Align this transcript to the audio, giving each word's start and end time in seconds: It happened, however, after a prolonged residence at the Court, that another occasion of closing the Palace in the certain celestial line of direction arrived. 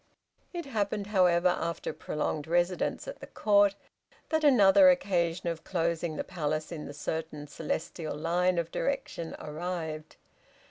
It 0.51 0.65
happened, 0.65 1.05
however, 1.05 1.49
after 1.49 1.91
a 1.91 1.93
prolonged 1.93 2.47
residence 2.47 3.07
at 3.07 3.19
the 3.19 3.27
Court, 3.27 3.75
that 4.29 4.43
another 4.43 4.89
occasion 4.89 5.47
of 5.47 5.63
closing 5.63 6.15
the 6.15 6.23
Palace 6.23 6.71
in 6.71 6.85
the 6.87 6.93
certain 6.95 7.45
celestial 7.45 8.17
line 8.17 8.57
of 8.57 8.71
direction 8.71 9.35
arrived. 9.37 10.15